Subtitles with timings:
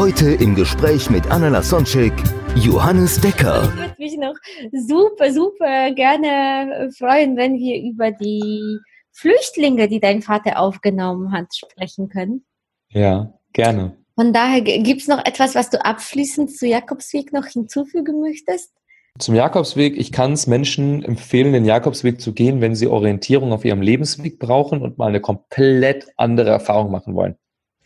[0.00, 2.14] Heute im Gespräch mit Anna Lasonczek,
[2.54, 3.64] Johannes Decker.
[3.64, 4.34] Ich würde mich noch
[4.72, 8.78] super, super gerne freuen, wenn wir über die
[9.12, 12.46] Flüchtlinge, die dein Vater aufgenommen hat, sprechen können.
[12.88, 13.94] Ja, gerne.
[14.14, 18.72] Von daher gibt es noch etwas, was du abschließend zu Jakobsweg noch hinzufügen möchtest?
[19.18, 23.66] Zum Jakobsweg, ich kann es Menschen empfehlen, den Jakobsweg zu gehen, wenn sie Orientierung auf
[23.66, 27.36] ihrem Lebensweg brauchen und mal eine komplett andere Erfahrung machen wollen.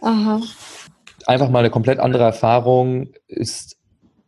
[0.00, 0.40] Aha.
[1.26, 3.76] Einfach mal eine komplett andere Erfahrung ist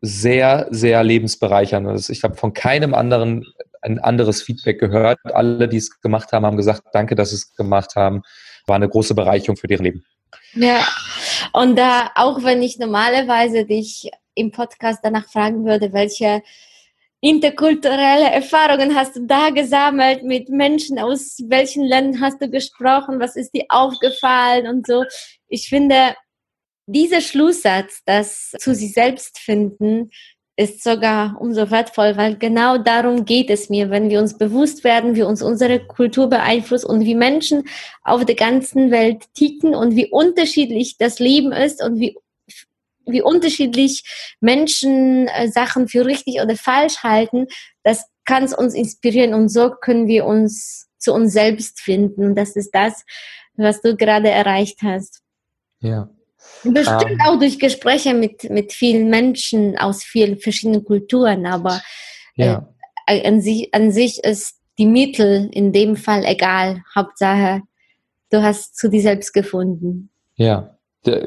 [0.00, 1.86] sehr, sehr lebensbereichernd.
[1.86, 3.44] Also ich habe von keinem anderen
[3.82, 5.18] ein anderes Feedback gehört.
[5.24, 8.22] Alle, die es gemacht haben, haben gesagt, danke, dass sie es gemacht haben.
[8.66, 10.04] War eine große Bereicherung für deren Leben.
[10.54, 10.86] Ja,
[11.52, 16.42] und da, auch wenn ich normalerweise dich im Podcast danach fragen würde, welche
[17.20, 23.36] interkulturelle Erfahrungen hast du da gesammelt mit Menschen aus welchen Ländern hast du gesprochen, was
[23.36, 25.04] ist dir aufgefallen und so.
[25.48, 26.14] Ich finde,
[26.86, 30.10] dieser Schlusssatz, das zu sich selbst finden,
[30.58, 35.14] ist sogar umso wertvoll, weil genau darum geht es mir, wenn wir uns bewusst werden,
[35.14, 37.64] wie uns unsere Kultur beeinflusst und wie Menschen
[38.02, 42.16] auf der ganzen Welt ticken und wie unterschiedlich das Leben ist und wie
[43.08, 44.02] wie unterschiedlich
[44.40, 47.46] Menschen äh, Sachen für richtig oder falsch halten,
[47.84, 52.24] das kann uns inspirieren und so können wir uns zu uns selbst finden.
[52.24, 53.04] Und das ist das,
[53.54, 55.22] was du gerade erreicht hast.
[55.78, 56.10] Ja.
[56.64, 57.20] Bestimmt Ähm.
[57.26, 61.80] auch durch Gespräche mit, mit vielen Menschen aus vielen verschiedenen Kulturen, aber
[62.34, 62.68] Ja.
[63.06, 66.82] äh, an, sich, an sich ist die Mittel in dem Fall egal.
[66.94, 67.62] Hauptsache,
[68.30, 70.10] du hast zu dir selbst gefunden.
[70.34, 70.76] Ja,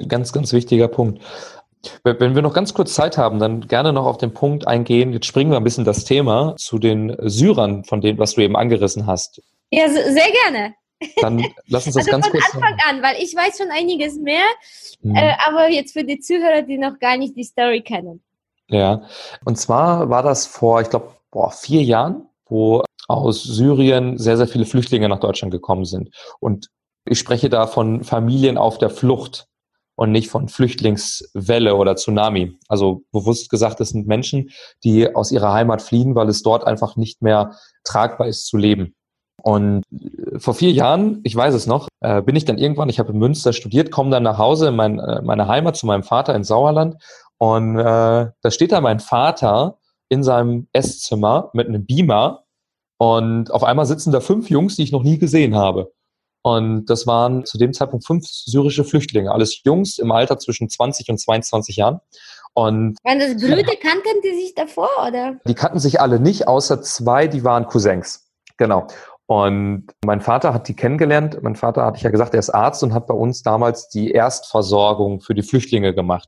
[0.07, 1.21] ganz, ganz wichtiger Punkt.
[2.03, 5.13] Wenn wir noch ganz kurz Zeit haben, dann gerne noch auf den Punkt eingehen.
[5.13, 8.57] Jetzt springen wir ein bisschen das Thema zu den Syrern, von dem, was du eben
[8.57, 9.41] angerissen hast.
[9.71, 10.73] Ja, sehr gerne.
[11.21, 12.53] Dann lass uns das Also ganz von kurz.
[12.55, 14.43] Anfang an, weil ich weiß schon einiges mehr,
[15.01, 15.15] Mhm.
[15.15, 18.21] äh, aber jetzt für die Zuhörer, die noch gar nicht die Story kennen.
[18.67, 19.03] Ja,
[19.45, 21.13] und zwar war das vor, ich glaube,
[21.51, 26.09] vier Jahren, wo aus Syrien sehr, sehr viele Flüchtlinge nach Deutschland gekommen sind.
[26.39, 26.67] Und
[27.05, 29.45] ich spreche da von Familien auf der Flucht
[29.95, 32.57] und nicht von Flüchtlingswelle oder Tsunami.
[32.67, 34.51] Also bewusst gesagt, das sind Menschen,
[34.83, 38.95] die aus ihrer Heimat fliehen, weil es dort einfach nicht mehr tragbar ist zu leben.
[39.41, 42.99] Und äh, vor vier Jahren, ich weiß es noch, äh, bin ich dann irgendwann, ich
[42.99, 46.03] habe in Münster studiert, komme dann nach Hause in mein, äh, meine Heimat zu meinem
[46.03, 46.95] Vater in Sauerland
[47.37, 49.77] und äh, da steht da mein Vater
[50.09, 52.43] in seinem Esszimmer mit einem Beamer
[52.97, 55.93] und auf einmal sitzen da fünf Jungs, die ich noch nie gesehen habe.
[56.41, 61.09] Und das waren zu dem Zeitpunkt fünf syrische Flüchtlinge, alles Jungs im Alter zwischen 20
[61.09, 61.99] und 22 Jahren.
[62.53, 65.39] Und Waren das Brüder, kannten die sich davor, oder?
[65.45, 68.29] die kannten sich alle nicht, außer zwei, die waren Cousins.
[68.57, 68.87] Genau.
[69.29, 71.37] Und mein Vater hat die kennengelernt.
[71.43, 74.09] Mein Vater, hatte ich ja gesagt, er ist Arzt und hat bei uns damals die
[74.09, 76.27] Erstversorgung für die Flüchtlinge gemacht.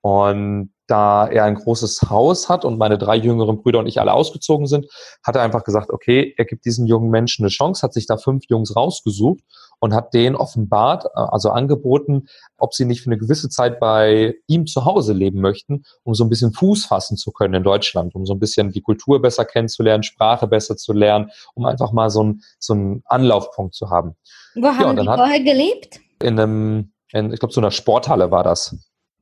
[0.00, 4.12] Und da er ein großes Haus hat und meine drei jüngeren Brüder und ich alle
[4.12, 4.86] ausgezogen sind,
[5.24, 8.16] hat er einfach gesagt, okay, er gibt diesen jungen Menschen eine Chance, hat sich da
[8.16, 9.40] fünf Jungs rausgesucht
[9.80, 12.26] und hat denen offenbart, äh, also angeboten,
[12.58, 16.24] ob sie nicht für eine gewisse Zeit bei ihm zu Hause leben möchten, um so
[16.24, 19.44] ein bisschen Fuß fassen zu können in Deutschland, um so ein bisschen die Kultur besser
[19.44, 24.16] kennenzulernen, Sprache besser zu lernen, um einfach mal so, ein, so einen Anlaufpunkt zu haben.
[24.54, 26.00] Wo haben und die vorher gelebt?
[26.22, 28.74] In einem, in, ich glaube, so einer Sporthalle war das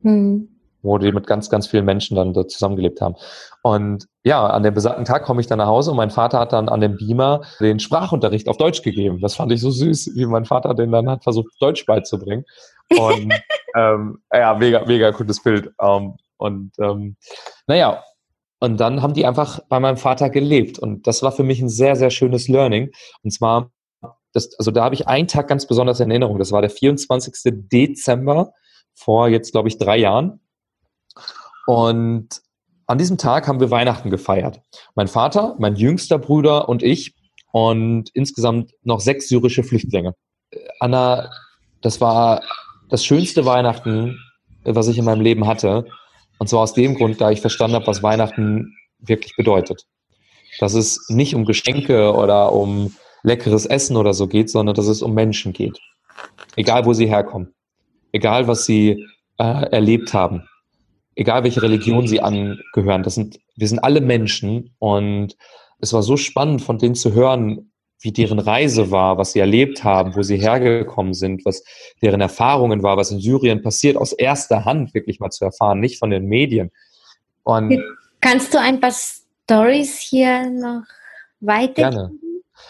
[0.05, 0.54] Hm.
[0.85, 3.17] Wo die mit ganz, ganz vielen Menschen dann da zusammengelebt haben.
[3.63, 6.53] Und ja, an dem besagten Tag komme ich dann nach Hause und mein Vater hat
[6.53, 9.21] dann an dem Beamer den Sprachunterricht auf Deutsch gegeben.
[9.21, 12.45] Das fand ich so süß, wie mein Vater den dann hat versucht, Deutsch beizubringen.
[12.91, 13.33] Und
[13.77, 15.73] ähm, ja, mega, mega cooles Bild.
[15.81, 17.17] Ähm, und ähm,
[17.67, 18.03] naja,
[18.61, 20.79] und dann haben die einfach bei meinem Vater gelebt.
[20.79, 22.91] Und das war für mich ein sehr, sehr schönes Learning.
[23.23, 23.71] Und zwar,
[24.33, 26.39] das, also da habe ich einen Tag ganz besonders in Erinnerung.
[26.39, 27.35] Das war der 24.
[27.71, 28.53] Dezember
[28.95, 30.41] vor jetzt, glaube ich, drei Jahren.
[31.67, 32.43] Und
[32.87, 34.61] an diesem Tag haben wir Weihnachten gefeiert.
[34.95, 37.15] Mein Vater, mein jüngster Bruder und ich
[37.53, 40.15] und insgesamt noch sechs syrische Flüchtlinge.
[40.51, 41.31] Äh, Anna,
[41.81, 42.43] das war
[42.91, 44.19] das schönste Weihnachten,
[44.65, 45.87] äh, was ich in meinem Leben hatte.
[46.39, 49.87] Und zwar aus dem Grund, da ich verstanden habe, was Weihnachten wirklich bedeutet.
[50.59, 55.01] Dass es nicht um Geschenke oder um leckeres Essen oder so geht, sondern dass es
[55.03, 55.79] um Menschen geht.
[56.57, 57.55] Egal, wo sie herkommen.
[58.13, 59.07] egal was sie
[59.39, 60.49] äh, erlebt haben,
[61.17, 63.03] egal welche Religion sie angehören.
[63.03, 65.37] Das sind, wir sind alle Menschen und
[65.79, 67.71] es war so spannend, von denen zu hören,
[68.01, 71.65] wie deren Reise war, was sie erlebt haben, wo sie hergekommen sind, was
[72.03, 75.99] deren Erfahrungen war, was in Syrien passiert, aus erster Hand wirklich mal zu erfahren, nicht
[75.99, 76.71] von den Medien.
[77.45, 77.83] Und
[78.21, 80.85] Kannst du ein paar Stories hier noch
[81.41, 81.91] weiter?
[81.91, 82.13] Gerne.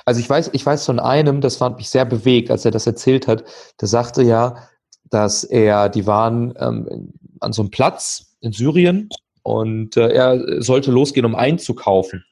[0.05, 2.87] Also ich weiß, ich weiß von einem, das fand mich sehr bewegt, als er das
[2.87, 3.45] erzählt hat.
[3.81, 4.69] Der sagte ja,
[5.11, 9.09] dass er, die waren ähm, an so einem Platz in Syrien
[9.43, 12.25] und äh, er sollte losgehen, um einzukaufen.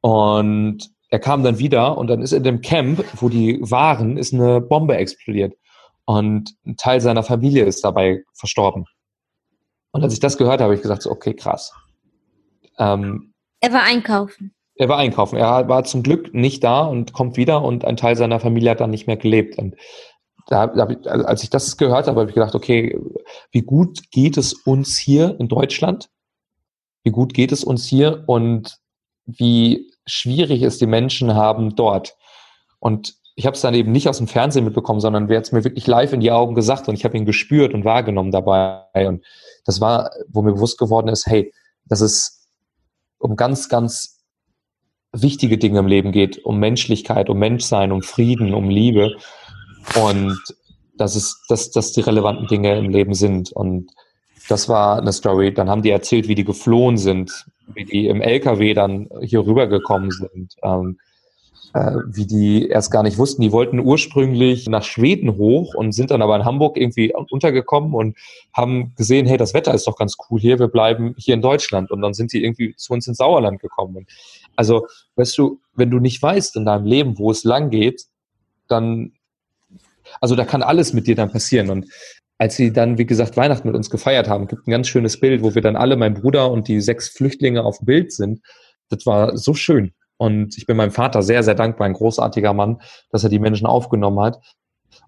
[0.00, 4.34] Und er kam dann wieder und dann ist in dem Camp, wo die waren, ist
[4.34, 5.54] eine Bombe explodiert.
[6.04, 8.86] Und ein Teil seiner Familie ist dabei verstorben.
[9.92, 11.72] Und als ich das gehört habe, habe ich gesagt, so, okay, krass.
[12.78, 14.54] Ähm, er war einkaufen.
[14.76, 15.36] Er war einkaufen.
[15.36, 18.80] Er war zum Glück nicht da und kommt wieder und ein Teil seiner Familie hat
[18.80, 19.58] dann nicht mehr gelebt.
[19.58, 19.74] Und
[20.46, 22.98] da, da ich, als ich das gehört habe, habe ich gedacht, okay,
[23.50, 26.08] wie gut geht es uns hier in Deutschland?
[27.02, 28.78] Wie gut geht es uns hier und
[29.24, 32.16] wie schwierig es die Menschen haben dort?
[32.78, 35.52] Und ich habe es dann eben nicht aus dem Fernsehen mitbekommen, sondern wer hat es
[35.52, 38.80] mir wirklich live in die Augen gesagt und ich habe ihn gespürt und wahrgenommen dabei.
[38.94, 39.24] Und
[39.64, 41.52] das war, wo mir bewusst geworden ist, hey,
[41.84, 42.48] dass es
[43.18, 44.24] um ganz, ganz
[45.12, 49.16] wichtige Dinge im Leben geht, um Menschlichkeit, um Menschsein, um Frieden, um Liebe.
[49.94, 50.38] Und
[50.96, 53.52] das ist, dass das die relevanten Dinge im Leben sind.
[53.52, 53.90] Und
[54.48, 55.52] das war eine Story.
[55.52, 60.10] Dann haben die erzählt, wie die geflohen sind, wie die im LKW dann hier rübergekommen
[60.10, 60.98] sind, ähm,
[61.74, 63.42] äh, wie die erst gar nicht wussten.
[63.42, 68.16] Die wollten ursprünglich nach Schweden hoch und sind dann aber in Hamburg irgendwie untergekommen und
[68.52, 71.90] haben gesehen, hey, das Wetter ist doch ganz cool hier, wir bleiben hier in Deutschland.
[71.90, 73.96] Und dann sind die irgendwie zu uns ins Sauerland gekommen.
[73.96, 74.08] Und
[74.54, 74.86] also,
[75.16, 78.04] weißt du, wenn du nicht weißt in deinem Leben, wo es lang geht,
[78.68, 79.12] dann
[80.20, 81.70] also da kann alles mit dir dann passieren.
[81.70, 81.86] Und
[82.38, 85.42] als sie dann, wie gesagt, Weihnachten mit uns gefeiert haben, gibt ein ganz schönes Bild,
[85.42, 88.40] wo wir dann alle, mein Bruder und die sechs Flüchtlinge auf dem Bild sind.
[88.88, 89.92] Das war so schön.
[90.18, 92.80] Und ich bin meinem Vater sehr, sehr dankbar, ein großartiger Mann,
[93.10, 94.38] dass er die Menschen aufgenommen hat.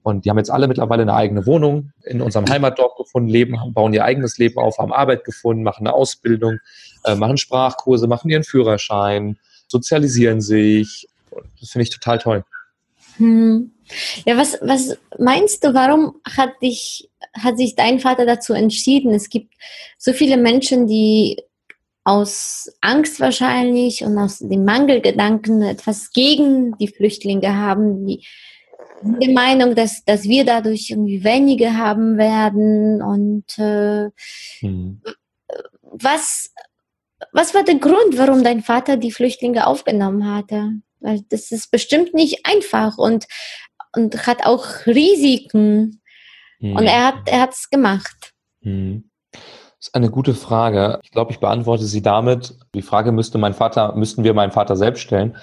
[0.02, 3.92] Und die haben jetzt alle mittlerweile eine eigene Wohnung in unserem Heimatdorf gefunden, leben, bauen
[3.92, 6.58] ihr eigenes Leben auf, haben Arbeit gefunden, machen eine Ausbildung,
[7.04, 11.08] äh, machen Sprachkurse, machen ihren Führerschein, sozialisieren sich.
[11.60, 12.44] Das finde ich total toll.
[13.18, 13.72] Hm.
[14.26, 19.12] Ja, was, was meinst du, warum hat, dich, hat sich dein Vater dazu entschieden?
[19.12, 19.54] Es gibt
[19.96, 21.42] so viele Menschen, die
[22.04, 28.24] aus Angst wahrscheinlich und aus dem Mangelgedanken etwas gegen die Flüchtlinge haben, die,
[29.02, 34.10] die Meinung, dass, dass wir dadurch irgendwie weniger haben werden und äh,
[34.60, 35.02] hm.
[35.82, 36.50] was,
[37.32, 40.80] was war der Grund, warum dein Vater die Flüchtlinge aufgenommen hatte?
[41.00, 43.26] Weil das ist bestimmt nicht einfach und
[43.94, 46.00] und hat auch Risiken.
[46.60, 46.76] Mhm.
[46.76, 48.32] Und er hat er es gemacht.
[48.60, 49.10] Mhm.
[49.32, 50.98] Das ist eine gute Frage.
[51.02, 52.54] Ich glaube, ich beantworte sie damit.
[52.74, 55.36] Die Frage müsste mein Vater, müssten wir meinen Vater selbst stellen.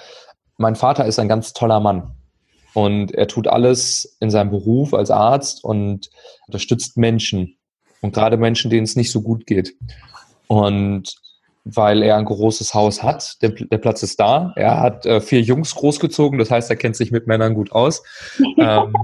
[0.58, 2.14] Mein Vater ist ein ganz toller Mann.
[2.74, 6.10] Und er tut alles in seinem Beruf als Arzt und
[6.46, 7.56] unterstützt Menschen.
[8.02, 9.74] Und gerade Menschen, denen es nicht so gut geht.
[10.46, 11.14] Und
[11.68, 13.42] weil er ein großes Haus hat.
[13.42, 14.52] Der, der Platz ist da.
[14.54, 18.04] Er hat äh, vier Jungs großgezogen, das heißt, er kennt sich mit Männern gut aus.
[18.58, 18.94] ähm,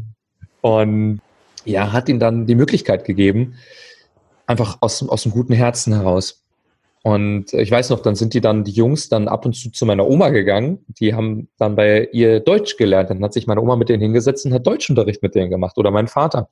[0.60, 1.20] und
[1.64, 3.54] ja, hat ihm dann die Möglichkeit gegeben,
[4.46, 6.44] einfach aus, aus dem guten Herzen heraus.
[7.02, 9.84] Und ich weiß noch, dann sind die dann, die Jungs, dann ab und zu zu
[9.84, 10.84] meiner Oma gegangen.
[10.86, 13.10] Die haben dann bei ihr Deutsch gelernt.
[13.10, 15.90] Dann hat sich meine Oma mit denen hingesetzt und hat Deutschunterricht mit denen gemacht oder
[15.90, 16.48] mein Vater.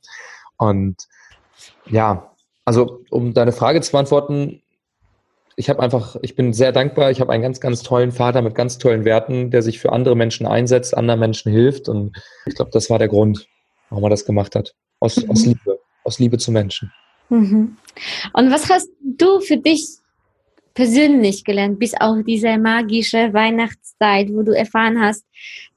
[0.57, 0.97] Und
[1.87, 2.33] ja,
[2.65, 4.61] also um deine Frage zu beantworten,
[5.61, 7.11] ich habe einfach, ich bin sehr dankbar.
[7.11, 10.17] Ich habe einen ganz, ganz tollen Vater mit ganz tollen Werten, der sich für andere
[10.17, 11.87] Menschen einsetzt, anderen Menschen hilft.
[11.87, 13.47] Und ich glaube, das war der Grund,
[13.91, 14.75] warum er das gemacht hat.
[15.01, 15.31] Aus, mhm.
[15.31, 16.91] aus Liebe, aus Liebe zu Menschen.
[17.29, 17.77] Mhm.
[18.33, 19.87] Und was hast du für dich
[20.73, 25.27] persönlich gelernt, bis auf diese magische Weihnachtszeit, wo du erfahren hast,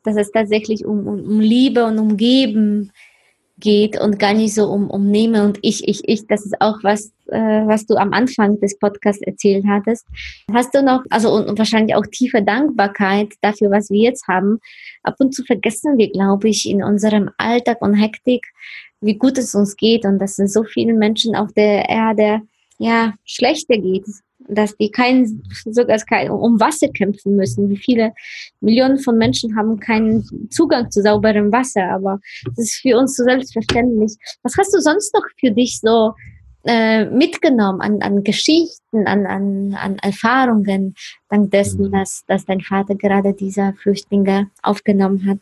[0.06, 2.94] dass es tatsächlich um, um, um Liebe und um Geben
[3.60, 6.28] geht und gar nicht so um, um Nehme und ich, ich, ich.
[6.28, 10.06] Das ist auch was, äh, was du am Anfang des Podcasts erzählt hattest.
[10.52, 14.60] Hast du noch, also und, und wahrscheinlich auch tiefe Dankbarkeit dafür, was wir jetzt haben.
[15.04, 18.48] Ab und zu vergessen wir, glaube ich, in unserem Alltag und Hektik,
[19.02, 22.42] wie gut es uns geht und dass es so vielen Menschen auf der Erde
[22.80, 24.06] ja schlechter geht
[24.48, 27.70] dass die kein, sogar kein, um Wasser kämpfen müssen.
[27.70, 28.14] Wie viele
[28.62, 33.24] Millionen von Menschen haben keinen Zugang zu sauberem Wasser, aber das ist für uns so
[33.24, 34.16] selbstverständlich.
[34.44, 36.14] Was hast du sonst noch für dich so
[36.66, 40.96] äh, mitgenommen an, an Geschichten, an, an, an Erfahrungen,
[41.30, 41.92] dank dessen, mhm.
[41.92, 45.40] dass, dass dein Vater gerade diese Flüchtlinge aufgenommen hat?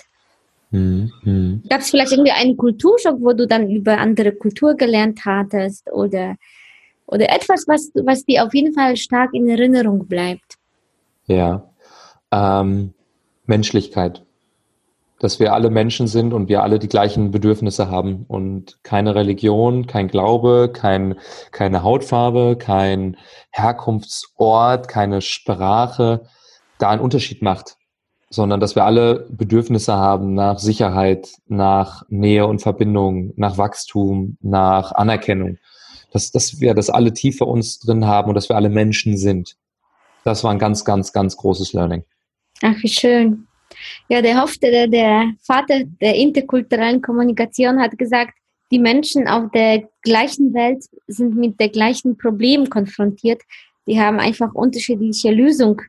[0.71, 1.61] Mhm.
[1.69, 6.37] Gab es vielleicht irgendwie einen Kulturschock, wo du dann über andere Kultur gelernt hattest oder,
[7.11, 10.55] oder etwas, was, was dir auf jeden Fall stark in Erinnerung bleibt?
[11.27, 11.69] Ja,
[12.31, 12.93] ähm,
[13.45, 14.25] Menschlichkeit.
[15.19, 19.85] Dass wir alle Menschen sind und wir alle die gleichen Bedürfnisse haben und keine Religion,
[19.85, 21.19] kein Glaube, kein,
[21.51, 23.17] keine Hautfarbe, kein
[23.51, 26.23] Herkunftsort, keine Sprache
[26.79, 27.77] da einen Unterschied macht
[28.31, 34.93] sondern dass wir alle Bedürfnisse haben nach Sicherheit, nach Nähe und Verbindung, nach Wachstum, nach
[34.93, 35.57] Anerkennung.
[36.11, 39.17] Dass, dass wir das alle tief für uns drin haben und dass wir alle Menschen
[39.17, 39.55] sind.
[40.23, 42.03] Das war ein ganz, ganz, ganz großes Learning.
[42.61, 43.47] Ach, wie schön.
[44.09, 48.33] Ja, der Hofte, der, der Vater der interkulturellen Kommunikation, hat gesagt,
[48.71, 53.41] die Menschen auf der gleichen Welt sind mit der gleichen Problem konfrontiert.
[53.87, 55.81] Die haben einfach unterschiedliche Lösungen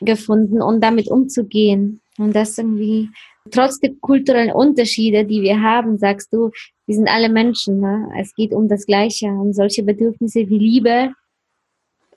[0.00, 2.00] gefunden und damit umzugehen.
[2.18, 3.10] Und das irgendwie,
[3.50, 6.50] trotz der kulturellen Unterschiede, die wir haben, sagst du,
[6.86, 7.80] wir sind alle Menschen.
[7.80, 8.08] Ne?
[8.20, 9.26] Es geht um das Gleiche.
[9.26, 11.10] Und solche Bedürfnisse wie Liebe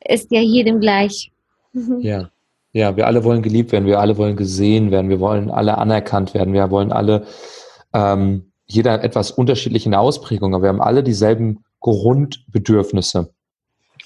[0.08, 1.32] ist ja jedem gleich.
[2.00, 2.30] Ja.
[2.74, 6.34] Ja, wir alle wollen geliebt werden, wir alle wollen gesehen werden, wir wollen alle anerkannt
[6.34, 7.26] werden, wir wollen alle,
[7.94, 13.32] ähm, jeder etwas unterschiedlich in der Ausprägung, aber wir haben alle dieselben Grundbedürfnisse.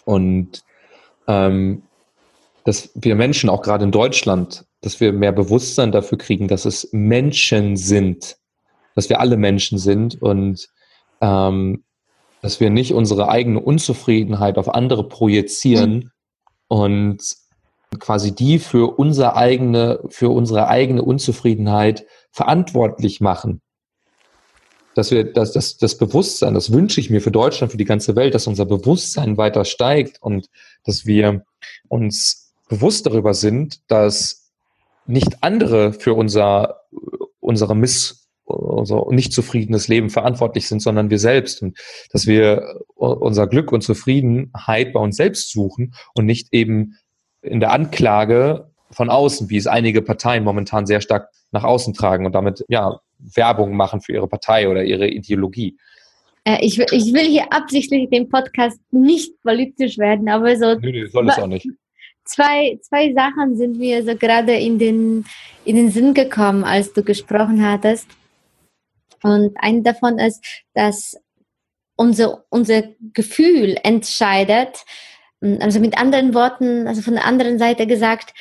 [0.06, 0.63] Und
[1.27, 1.82] ähm,
[2.63, 6.88] dass wir Menschen, auch gerade in Deutschland, dass wir mehr Bewusstsein dafür kriegen, dass es
[6.91, 8.38] Menschen sind,
[8.96, 10.68] dass wir alle Menschen sind und
[11.22, 11.84] ähm,
[12.42, 16.12] dass wir nicht unsere eigene Unzufriedenheit auf andere projizieren mhm.
[16.68, 17.36] und
[18.00, 23.62] quasi die für unsere eigene, für unsere eigene Unzufriedenheit verantwortlich machen.
[24.96, 28.16] Dass wir, dass das, das Bewusstsein, das wünsche ich mir für Deutschland, für die ganze
[28.16, 30.50] Welt, dass unser Bewusstsein weiter steigt und
[30.84, 31.46] dass wir
[31.88, 34.52] uns bewusst darüber sind, dass
[35.06, 36.82] nicht andere für unser,
[37.40, 38.21] unsere Miss,
[38.51, 41.77] unser nicht zufriedenes Leben verantwortlich sind, sondern wir selbst und
[42.12, 46.98] dass wir unser Glück und Zufriedenheit bei uns selbst suchen und nicht eben
[47.41, 52.25] in der Anklage von außen, wie es einige Parteien momentan sehr stark nach außen tragen
[52.25, 55.77] und damit ja Werbung machen für ihre Partei oder ihre Ideologie.
[56.43, 60.75] Äh, ich, ich will hier absichtlich den Podcast nicht politisch werden, aber so.
[60.75, 61.67] Nö, nee, soll es auch nicht
[62.25, 65.25] zwei, zwei Sachen sind mir so gerade in den,
[65.65, 68.08] in den Sinn gekommen, als du gesprochen hattest.
[69.24, 71.18] Und eine davon ist, dass
[71.96, 74.84] unser, unser Gefühl entscheidet.
[75.42, 78.34] Also mit anderen Worten, also von der anderen Seite gesagt,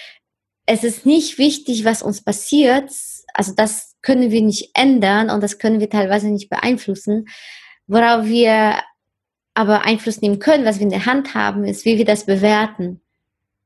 [0.66, 2.90] es ist nicht wichtig, was uns passiert.
[3.34, 7.26] Also das können wir nicht ändern und das können wir teilweise nicht beeinflussen.
[7.86, 8.76] Worauf wir
[9.54, 13.00] aber Einfluss nehmen können, was wir in der Hand haben, ist, wie wir das bewerten.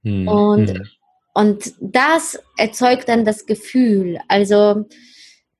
[0.02, 0.28] Mhm.
[0.28, 0.88] Und, hm.
[1.34, 4.18] und das erzeugt dann das Gefühl.
[4.28, 4.86] Also,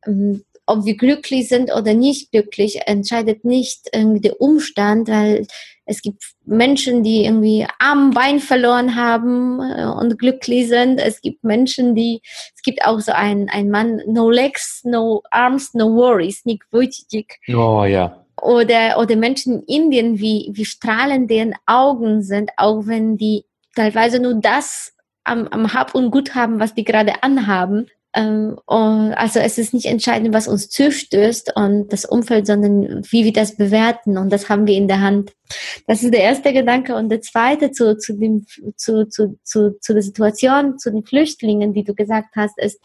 [0.06, 5.47] ähm, ob wir glücklich sind oder nicht glücklich, entscheidet nicht irgendwie der Umstand, weil
[5.87, 10.99] es gibt Menschen, die irgendwie Arm, Bein verloren haben äh, und glücklich sind.
[10.99, 12.23] Es gibt Menschen, die,
[12.54, 17.38] es gibt auch so einen, einen Mann, no legs, no arms, no worries, Nick Vujicic.
[17.49, 18.25] Oh ja.
[18.40, 23.44] Oder, oder Menschen in Indien, wie, wie strahlend deren Augen sind, auch wenn die
[23.75, 24.94] teilweise nur das
[25.25, 27.88] am, am Hab und Gut haben, was die gerade anhaben.
[28.14, 33.33] Ähm, also es ist nicht entscheidend, was uns zustößt und das Umfeld, sondern wie wir
[33.33, 34.16] das bewerten.
[34.16, 35.33] Und das haben wir in der Hand.
[35.87, 36.94] Das ist der erste Gedanke.
[36.94, 41.75] Und der zweite zu, zu, dem, zu, zu, zu, zu der Situation, zu den Flüchtlingen,
[41.75, 42.80] die du gesagt hast, ist,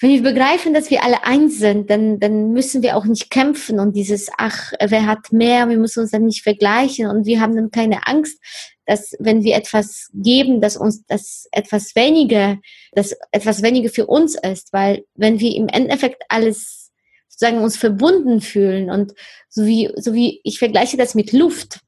[0.00, 3.78] wenn wir begreifen, dass wir alle eins sind, dann, dann müssen wir auch nicht kämpfen
[3.78, 7.08] und dieses, ach, wer hat mehr, wir müssen uns dann nicht vergleichen.
[7.08, 8.38] Und wir haben dann keine Angst,
[8.86, 12.58] dass wenn wir etwas geben, dass uns das etwas weniger,
[12.92, 16.92] dass etwas weniger für uns ist, weil wenn wir im Endeffekt alles
[17.28, 19.12] sozusagen uns verbunden fühlen und
[19.48, 21.80] so wie, so wie ich vergleiche das mit Luft.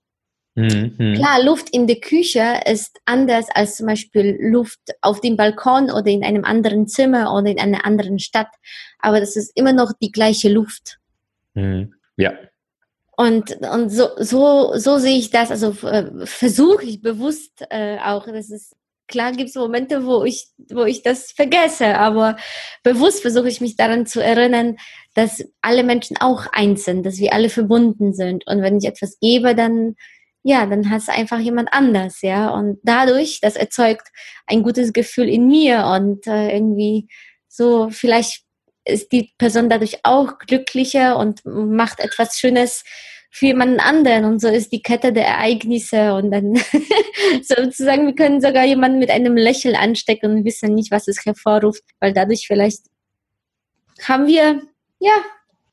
[0.54, 1.14] Mhm.
[1.16, 6.06] Klar, Luft in der Küche ist anders als zum Beispiel Luft auf dem Balkon oder
[6.06, 8.48] in einem anderen Zimmer oder in einer anderen Stadt.
[8.98, 10.98] Aber das ist immer noch die gleiche Luft.
[11.54, 11.94] Mhm.
[12.16, 12.32] Ja.
[13.16, 18.26] Und, und so, so, so sehe ich das, also äh, versuche ich bewusst äh, auch,
[18.26, 18.76] das ist
[19.08, 22.36] klar gibt es Momente, wo ich, wo ich das vergesse, aber
[22.82, 24.76] bewusst versuche ich mich daran zu erinnern,
[25.14, 28.46] dass alle Menschen auch eins sind, dass wir alle verbunden sind.
[28.46, 29.94] Und wenn ich etwas gebe, dann,
[30.42, 32.50] ja, dann hat es einfach jemand anders, ja.
[32.50, 34.08] Und dadurch, das erzeugt
[34.46, 37.08] ein gutes Gefühl in mir und äh, irgendwie
[37.48, 38.45] so, vielleicht
[38.86, 42.84] ist die Person dadurch auch glücklicher und macht etwas Schönes
[43.30, 46.54] für jemanden anderen und so ist die Kette der Ereignisse und dann
[47.42, 51.82] sozusagen, wir können sogar jemanden mit einem Lächeln anstecken und wissen nicht, was es hervorruft,
[52.00, 52.86] weil dadurch vielleicht
[54.02, 54.62] haben wir
[55.00, 55.12] ja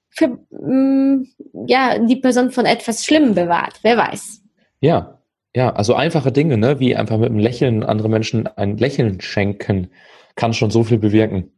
[0.09, 1.27] für mm,
[1.67, 3.79] ja die Person von etwas Schlimmem bewahrt.
[3.81, 4.41] Wer weiß?
[4.81, 5.21] Ja,
[5.55, 9.91] ja, also einfache Dinge, ne, wie einfach mit einem Lächeln andere Menschen ein Lächeln schenken,
[10.35, 11.51] kann schon so viel bewirken.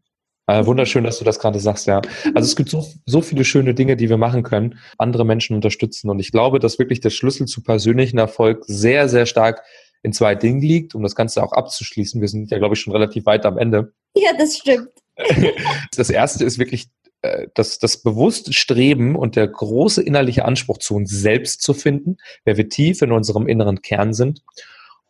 [0.47, 2.01] Äh, wunderschön, dass du das gerade sagst, ja.
[2.35, 6.09] Also es gibt so, so viele schöne Dinge, die wir machen können, andere Menschen unterstützen.
[6.09, 9.63] Und ich glaube, dass wirklich der Schlüssel zu persönlichen Erfolg sehr, sehr stark
[10.03, 12.21] in zwei Dingen liegt, um das Ganze auch abzuschließen.
[12.21, 13.93] Wir sind ja, glaube ich, schon relativ weit am Ende.
[14.15, 14.89] Ja, das stimmt.
[15.95, 16.89] Das erste ist wirklich
[17.21, 22.17] äh, das, das bewusste Streben und der große innerliche Anspruch zu uns selbst zu finden,
[22.43, 24.41] wer wir tief in unserem inneren Kern sind.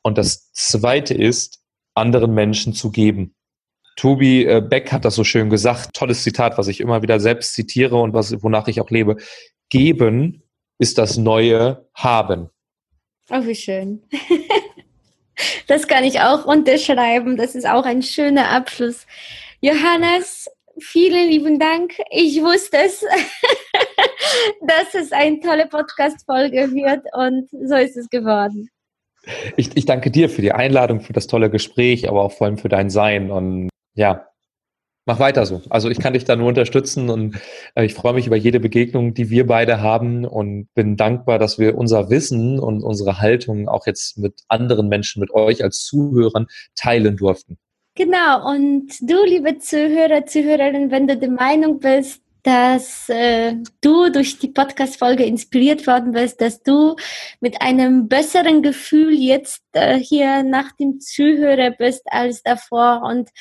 [0.01, 1.59] Und das zweite ist,
[1.95, 3.34] anderen Menschen zu geben.
[3.95, 7.53] Tobi äh, Beck hat das so schön gesagt, tolles Zitat, was ich immer wieder selbst
[7.53, 9.17] zitiere und was, wonach ich auch lebe.
[9.69, 10.43] Geben
[10.79, 12.49] ist das neue Haben.
[13.29, 14.03] Oh, wie schön.
[15.67, 17.37] Das kann ich auch unterschreiben.
[17.37, 19.05] Das ist auch ein schöner Abschluss.
[19.61, 20.49] Johannes,
[20.79, 21.93] vielen lieben Dank.
[22.11, 23.01] Ich wusste es,
[24.61, 28.69] dass es eine tolle Podcast-Folge wird und so ist es geworden.
[29.57, 32.57] Ich, ich danke dir für die Einladung, für das tolle Gespräch, aber auch vor allem
[32.57, 34.27] für dein Sein und ja,
[35.05, 35.61] mach weiter so.
[35.69, 37.37] Also ich kann dich da nur unterstützen und
[37.75, 41.57] äh, ich freue mich über jede Begegnung, die wir beide haben und bin dankbar, dass
[41.59, 46.47] wir unser Wissen und unsere Haltung auch jetzt mit anderen Menschen, mit euch als Zuhörern
[46.75, 47.57] teilen durften.
[47.97, 54.37] Genau, und du, liebe Zuhörer, Zuhörerinnen, wenn du der Meinung bist, dass äh, du durch
[54.37, 56.95] die Podcast-Folge inspiriert worden bist, dass du
[57.39, 63.01] mit einem besseren Gefühl jetzt äh, hier nach dem Zuhörer bist als davor.
[63.01, 63.31] Und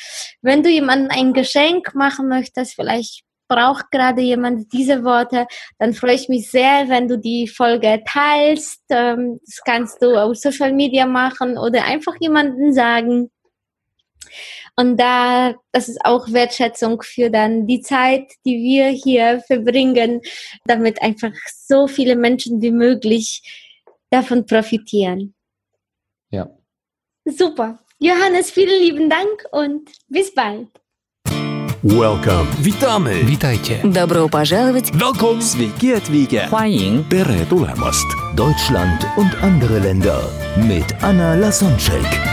[0.41, 5.47] wenn du jemandem ein Geschenk machen möchtest, vielleicht braucht gerade jemand diese Worte,
[5.79, 8.81] dann freue ich mich sehr, wenn du die Folge teilst.
[8.89, 13.31] Ähm, das kannst du auf Social Media machen oder einfach jemanden sagen.
[14.76, 20.22] Und da, das ist auch Wertschätzung für dann die Zeit, die wir hier verbringen,
[20.66, 21.34] damit einfach
[21.68, 23.42] so viele Menschen wie möglich
[24.10, 25.34] davon profitieren.
[26.32, 26.50] Ja.
[27.26, 27.80] Super.
[28.00, 30.70] Johannes, vielen lieben Dank und bis bald.
[31.82, 32.48] Welcome.
[32.62, 33.24] Witamy!
[33.26, 33.82] Witajcie.
[33.84, 34.92] Добро пожаловать!
[34.92, 35.42] Welcome!
[35.42, 36.48] Sveiki atvykę!
[36.50, 38.06] 欢迎 Tere tulemast!
[38.36, 42.33] Deutschland und andere Länder mit Anna Lasonczek.